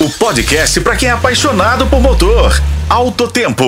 o 0.00 0.08
podcast 0.08 0.80
para 0.80 0.96
quem 0.96 1.10
é 1.10 1.12
apaixonado 1.12 1.86
por 1.86 2.00
motor. 2.00 2.58
Alto 2.88 3.28
Tempo. 3.28 3.66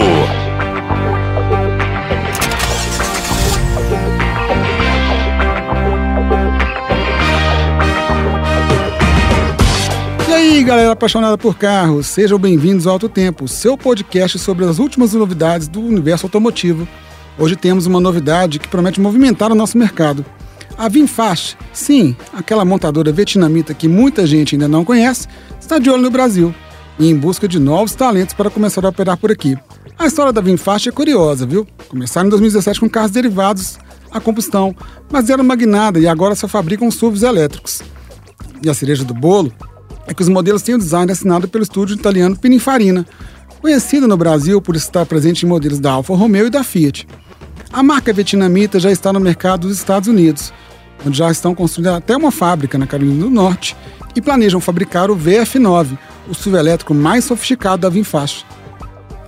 E 10.27 10.33
aí, 10.33 10.65
galera 10.65 10.93
apaixonada 10.93 11.37
por 11.37 11.59
carros, 11.59 12.07
sejam 12.07 12.39
bem-vindos 12.39 12.87
ao 12.87 12.95
Alto 12.95 13.11
Tempo, 13.11 13.47
seu 13.47 13.77
podcast 13.77 14.39
sobre 14.39 14.65
as 14.65 14.79
últimas 14.79 15.13
novidades 15.13 15.69
do 15.69 15.83
universo 15.83 16.25
automotivo. 16.25 16.89
Hoje 17.39 17.57
temos 17.57 17.85
uma 17.85 18.01
novidade 18.01 18.59
que 18.59 18.69
promete 18.69 18.99
movimentar 18.99 19.53
o 19.53 19.55
nosso 19.55 19.77
mercado. 19.77 20.25
A 20.83 20.89
Vinfast, 20.89 21.57
sim, 21.73 22.17
aquela 22.33 22.65
montadora 22.65 23.13
vietnamita 23.13 23.73
que 23.73 23.87
muita 23.87 24.27
gente 24.27 24.57
ainda 24.57 24.67
não 24.67 24.85
conhece, 24.85 25.29
está 25.61 25.79
de 25.79 25.89
olho 25.89 26.03
no 26.03 26.11
Brasil 26.11 26.53
e 26.99 27.09
em 27.09 27.15
busca 27.15 27.47
de 27.47 27.61
novos 27.61 27.95
talentos 27.95 28.35
para 28.35 28.51
começar 28.51 28.85
a 28.85 28.89
operar 28.89 29.17
por 29.17 29.31
aqui. 29.31 29.57
A 29.97 30.09
história 30.09 30.33
da 30.33 30.41
Vinfast 30.41 30.89
é 30.89 30.91
curiosa, 30.91 31.47
viu? 31.47 31.65
Começaram 31.89 32.27
em 32.27 32.31
2017 32.31 32.81
com 32.81 32.91
carros 32.91 33.13
derivados 33.13 33.79
a 34.11 34.19
combustão, 34.19 34.75
mas 35.09 35.31
eram 35.31 35.45
magnada 35.45 36.01
e 36.01 36.09
agora 36.09 36.35
só 36.35 36.49
fabricam 36.49 36.91
SUVs 36.91 37.23
elétricos. 37.23 37.81
E 38.61 38.69
a 38.69 38.75
cereja 38.75 39.05
do 39.05 39.15
bolo 39.15 39.53
é 40.09 40.13
que 40.13 40.23
os 40.23 40.29
modelos 40.29 40.63
têm 40.63 40.75
o 40.75 40.79
design 40.79 41.13
assinado 41.13 41.47
pelo 41.47 41.63
estúdio 41.63 41.95
italiano 41.95 42.37
Pininfarina, 42.37 43.07
conhecido 43.61 44.09
no 44.09 44.17
Brasil 44.17 44.61
por 44.61 44.75
estar 44.75 45.07
presente 45.07 45.47
em 45.47 45.49
modelos 45.49 45.79
da 45.79 45.93
Alfa 45.93 46.17
Romeo 46.17 46.49
e 46.49 46.51
da 46.51 46.65
Fiat. 46.65 47.07
A 47.73 47.85
marca 47.85 48.13
vietnamita 48.13 48.81
já 48.81 48.91
está 48.91 49.13
no 49.13 49.21
mercado 49.21 49.69
dos 49.69 49.79
Estados 49.79 50.09
Unidos, 50.09 50.53
onde 51.07 51.19
já 51.19 51.31
estão 51.31 51.55
construindo 51.55 51.89
até 51.89 52.17
uma 52.17 52.31
fábrica 52.31 52.79
na 52.79 52.87
Carolina 52.87 53.25
do 53.25 53.31
Norte 53.31 53.77
e 54.15 54.21
planejam 54.21 54.61
fabricar 54.61 55.11
o 55.11 55.17
VF9, 55.17 55.99
o 56.29 56.35
SUV 56.35 56.59
elétrico 56.59 56.95
mais 56.95 57.25
sofisticado 57.25 57.83
da 57.83 57.89
Vinfast. 57.89 58.47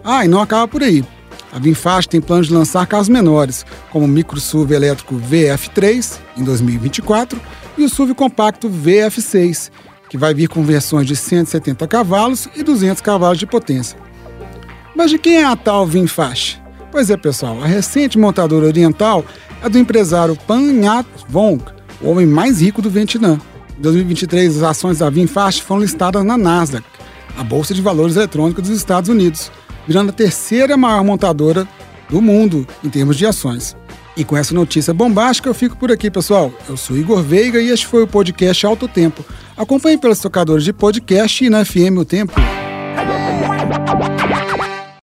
Ah, 0.05 0.25
e 0.25 0.29
não 0.29 0.41
acaba 0.41 0.69
por 0.69 0.83
aí. 0.83 1.05
A 1.53 1.59
Vinfast 1.59 2.09
tem 2.09 2.21
planos 2.21 2.49
de 2.49 2.53
lançar 2.53 2.87
carros 2.87 3.09
menores, 3.09 3.65
como 3.91 4.05
o 4.05 4.09
micro 4.09 4.41
SUV 4.41 4.75
elétrico 4.75 5.15
VF3 5.15 6.19
em 6.37 6.43
2024 6.43 7.41
e 7.79 7.85
o 7.85 7.89
SUV 7.89 8.15
compacto 8.15 8.69
VF6, 8.69 9.71
que 10.09 10.19
vai 10.19 10.35
vir 10.35 10.49
com 10.49 10.65
versões 10.65 11.07
de 11.07 11.17
170 11.17 11.87
cavalos 11.87 12.49
e 12.57 12.63
200 12.63 13.01
cavalos 13.01 13.39
de 13.39 13.47
potência. 13.47 13.99
Mas 14.95 15.11
de 15.11 15.19
quem 15.19 15.37
é 15.37 15.45
a 15.45 15.57
tal 15.57 15.87
Vinfast? 15.87 16.64
Pois 16.95 17.11
é, 17.11 17.17
pessoal, 17.17 17.61
a 17.61 17.67
recente 17.67 18.17
montadora 18.17 18.67
oriental 18.67 19.25
é 19.61 19.69
do 19.69 19.77
empresário 19.77 20.39
Pan 20.47 20.61
Nhat 20.61 21.05
Vong, 21.29 21.61
o 22.01 22.09
homem 22.09 22.25
mais 22.25 22.61
rico 22.63 22.81
do 22.81 22.89
Vietnã. 22.89 23.37
Em 23.77 23.83
2023, 23.83 24.59
as 24.59 24.63
ações 24.63 24.99
da 24.99 25.11
VinFast 25.11 25.65
foram 25.65 25.81
listadas 25.81 26.25
na 26.25 26.39
Nasdaq, 26.39 26.87
a 27.37 27.43
bolsa 27.43 27.75
de 27.75 27.83
valores 27.83 28.15
eletrônicos 28.15 28.69
dos 28.69 28.77
Estados 28.79 29.11
Unidos, 29.11 29.51
virando 29.89 30.11
a 30.11 30.13
terceira 30.13 30.77
maior 30.77 31.03
montadora 31.03 31.67
do 32.09 32.23
mundo 32.23 32.65
em 32.85 32.89
termos 32.89 33.17
de 33.17 33.27
ações. 33.27 33.77
E 34.17 34.23
com 34.23 34.37
essa 34.37 34.55
notícia 34.55 34.95
bombástica, 34.95 35.49
eu 35.49 35.55
fico 35.55 35.77
por 35.77 35.91
aqui, 35.91 36.09
pessoal. 36.09 36.53
Eu 36.69 36.77
sou 36.77 36.97
Igor 36.97 37.21
Veiga 37.25 37.61
e 37.61 37.71
este 37.71 37.89
foi 37.89 38.05
o 38.05 38.07
podcast 38.07 38.65
Alto 38.65 38.87
Tempo. 38.87 39.25
Acompanhe 39.57 39.99
pelos 39.99 40.21
tocadores 40.21 40.63
de 40.63 40.73
podcast 40.73 41.45
e 41.45 41.51
na 41.51 41.65
FM 41.65 41.99
O 41.99 42.05
Tempo. 42.05 42.35